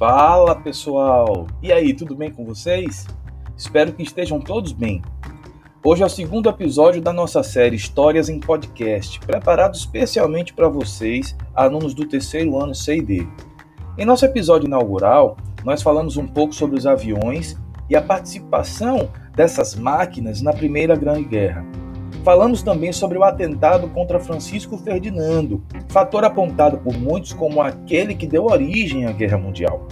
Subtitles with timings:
[0.00, 1.46] Fala pessoal!
[1.62, 3.06] E aí, tudo bem com vocês?
[3.54, 5.02] Espero que estejam todos bem.
[5.84, 11.36] Hoje é o segundo episódio da nossa série Histórias em Podcast, preparado especialmente para vocês,
[11.54, 13.28] alunos do terceiro ano CID.
[13.98, 15.36] Em nosso episódio inaugural,
[15.66, 21.24] nós falamos um pouco sobre os aviões e a participação dessas máquinas na Primeira Grande
[21.24, 21.62] Guerra.
[22.22, 28.26] Falamos também sobre o atentado contra Francisco Ferdinando, fator apontado por muitos como aquele que
[28.26, 29.88] deu origem à Guerra Mundial.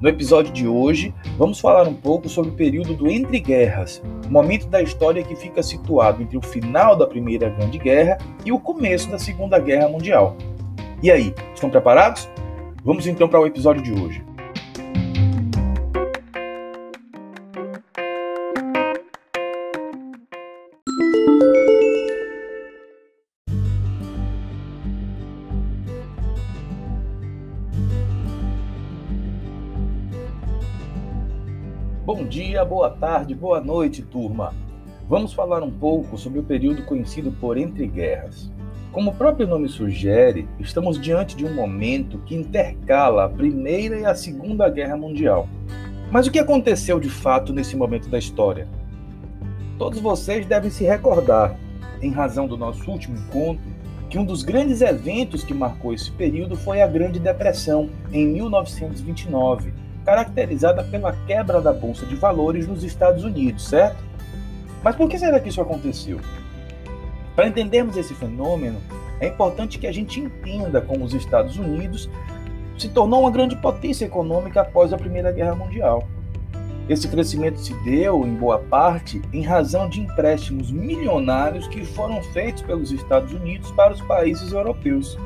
[0.00, 4.66] No episódio de hoje, vamos falar um pouco sobre o período do Entre Guerras, momento
[4.68, 9.10] da história que fica situado entre o final da Primeira Grande Guerra e o começo
[9.10, 10.36] da Segunda Guerra Mundial.
[11.02, 12.28] E aí, estão preparados?
[12.84, 14.27] Vamos então para o episódio de hoje.
[32.08, 34.54] Bom dia, boa tarde, boa noite, turma.
[35.06, 38.50] Vamos falar um pouco sobre o período conhecido por Entre Guerras.
[38.92, 44.06] Como o próprio nome sugere, estamos diante de um momento que intercala a Primeira e
[44.06, 45.46] a Segunda Guerra Mundial.
[46.10, 48.66] Mas o que aconteceu de fato nesse momento da história?
[49.76, 51.60] Todos vocês devem se recordar,
[52.00, 53.70] em razão do nosso último encontro,
[54.08, 59.87] que um dos grandes eventos que marcou esse período foi a Grande Depressão, em 1929
[60.08, 64.02] caracterizada pela quebra da bolsa de valores nos Estados Unidos, certo?
[64.82, 66.18] Mas por que será que isso aconteceu?
[67.36, 68.80] Para entendermos esse fenômeno,
[69.20, 72.08] é importante que a gente entenda como os Estados Unidos
[72.78, 76.08] se tornou uma grande potência econômica após a Primeira Guerra Mundial.
[76.88, 82.62] Esse crescimento se deu, em boa parte, em razão de empréstimos milionários que foram feitos
[82.62, 85.18] pelos Estados Unidos para os países europeus.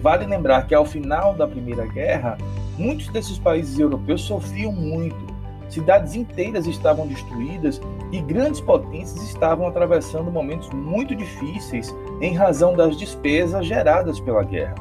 [0.00, 2.38] Vale lembrar que ao final da Primeira Guerra,
[2.82, 5.32] Muitos desses países europeus sofriam muito.
[5.68, 12.96] Cidades inteiras estavam destruídas e grandes potências estavam atravessando momentos muito difíceis em razão das
[12.96, 14.74] despesas geradas pela guerra.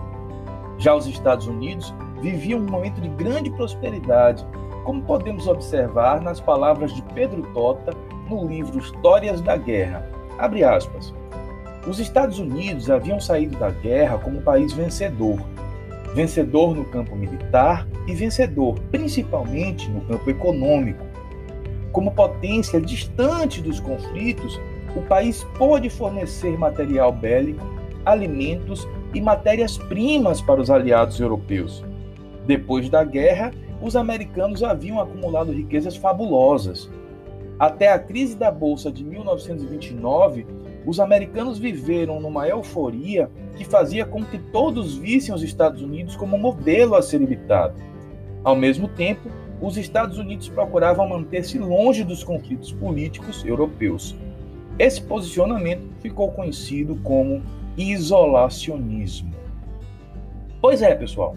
[0.80, 4.44] Já os Estados Unidos viviam um momento de grande prosperidade,
[4.84, 7.94] como podemos observar nas palavras de Pedro Tota
[8.28, 10.10] no livro Histórias da Guerra.
[10.40, 11.14] Abre aspas.
[11.88, 15.40] Os Estados Unidos haviam saído da guerra como um país vencedor,
[16.14, 21.06] vencedor no campo militar e vencedor principalmente no campo econômico.
[21.92, 24.60] Como potência distante dos conflitos,
[24.96, 27.66] o país pôde fornecer material bélico,
[28.06, 31.84] alimentos e matérias-primas para os aliados europeus.
[32.46, 33.52] Depois da guerra,
[33.82, 36.90] os americanos haviam acumulado riquezas fabulosas.
[37.60, 40.46] Até a crise da Bolsa de 1929,
[40.86, 46.38] os americanos viveram numa euforia que fazia com que todos vissem os Estados Unidos como
[46.38, 47.76] modelo a ser imitado.
[48.44, 49.30] Ao mesmo tempo,
[49.62, 54.16] os Estados Unidos procuravam manter-se longe dos conflitos políticos europeus.
[54.80, 57.44] Esse posicionamento ficou conhecido como
[57.78, 59.32] isolacionismo.
[60.60, 61.36] Pois é, pessoal.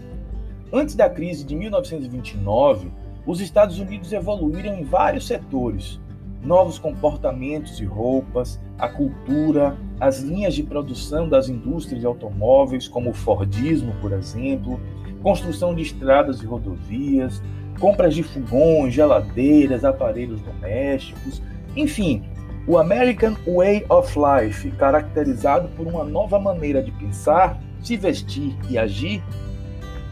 [0.73, 2.91] Antes da crise de 1929,
[3.25, 5.99] os Estados Unidos evoluíram em vários setores,
[6.45, 13.09] novos comportamentos e roupas, a cultura, as linhas de produção das indústrias de automóveis, como
[13.09, 14.79] o Fordismo, por exemplo,
[15.23, 17.41] construção de estradas e rodovias,
[17.79, 21.41] compras de fogões, geladeiras, aparelhos domésticos,
[21.75, 22.23] enfim,
[22.67, 28.77] o American Way of Life, caracterizado por uma nova maneira de pensar, se vestir e
[28.77, 29.23] agir,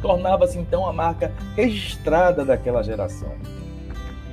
[0.01, 3.31] tornava-se então a marca registrada daquela geração.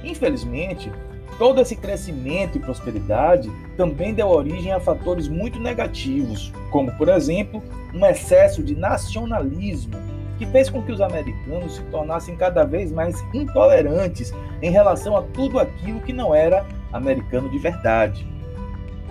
[0.02, 0.90] Infelizmente,
[1.40, 7.62] Todo esse crescimento e prosperidade também deu origem a fatores muito negativos, como, por exemplo,
[7.94, 9.94] um excesso de nacionalismo,
[10.36, 15.22] que fez com que os americanos se tornassem cada vez mais intolerantes em relação a
[15.22, 18.26] tudo aquilo que não era americano de verdade.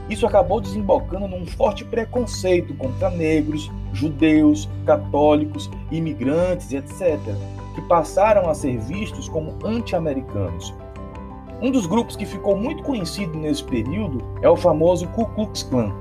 [0.07, 7.17] Isso acabou desembocando num forte preconceito contra negros, judeus, católicos, imigrantes, etc.,
[7.73, 10.71] que passaram a ser vistos como anti-americanos
[11.61, 15.93] um dos grupos que ficou muito conhecido nesse período é o famoso Ku Klux Klan.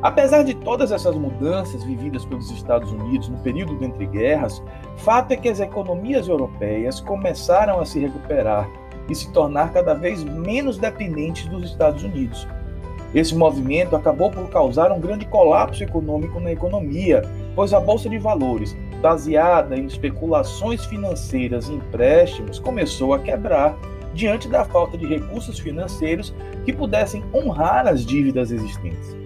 [0.00, 4.62] Apesar de todas essas mudanças vividas pelos Estados Unidos no período de entre guerras,
[4.96, 8.68] fato é que as economias europeias começaram a se recuperar
[9.08, 12.46] e se tornar cada vez menos dependentes dos Estados Unidos.
[13.14, 17.22] Esse movimento acabou por causar um grande colapso econômico na economia,
[17.54, 23.76] pois a bolsa de valores, baseada em especulações financeiras e empréstimos, começou a quebrar
[24.14, 29.16] diante da falta de recursos financeiros que pudessem honrar as dívidas existentes.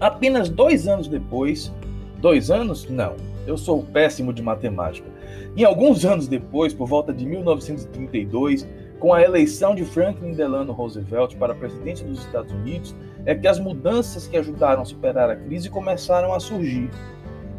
[0.00, 1.72] Apenas dois anos depois,
[2.18, 2.88] dois anos?
[2.88, 3.16] Não,
[3.46, 5.08] eu sou péssimo de matemática.
[5.56, 8.66] E alguns anos depois, por volta de 1932,
[8.98, 12.94] com a eleição de Franklin Delano Roosevelt para presidente dos Estados Unidos,
[13.24, 16.90] é que as mudanças que ajudaram a superar a crise começaram a surgir.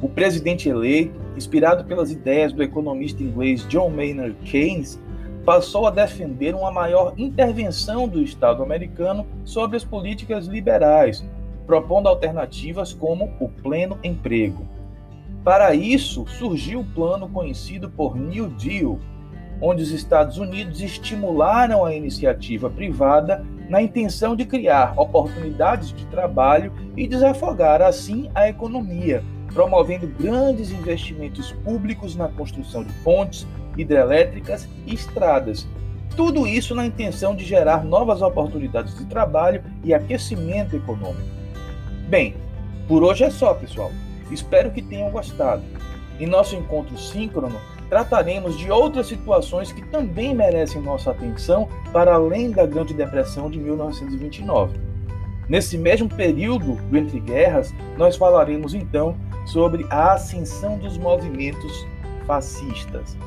[0.01, 4.99] O presidente eleito, inspirado pelas ideias do economista inglês John Maynard Keynes,
[5.45, 11.25] passou a defender uma maior intervenção do Estado americano sobre as políticas liberais,
[11.65, 14.65] propondo alternativas como o pleno emprego.
[15.43, 18.99] Para isso, surgiu o plano conhecido por New Deal,
[19.59, 26.73] onde os Estados Unidos estimularam a iniciativa privada na intenção de criar oportunidades de trabalho
[26.95, 29.23] e desafogar assim a economia,
[29.53, 33.47] promovendo grandes investimentos públicos na construção de pontes,
[33.81, 35.67] hidrelétricas e estradas.
[36.15, 41.27] Tudo isso na intenção de gerar novas oportunidades de trabalho e aquecimento econômico.
[42.07, 42.35] Bem,
[42.87, 43.91] por hoje é só, pessoal.
[44.29, 45.63] Espero que tenham gostado.
[46.19, 52.51] Em nosso encontro síncrono, trataremos de outras situações que também merecem nossa atenção para além
[52.51, 54.79] da Grande Depressão de 1929.
[55.49, 61.85] Nesse mesmo período do Entre Guerras, nós falaremos então sobre a ascensão dos movimentos
[62.25, 63.17] fascistas.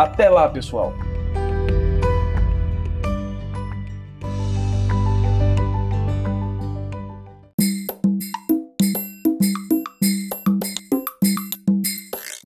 [0.00, 0.94] Até lá, pessoal!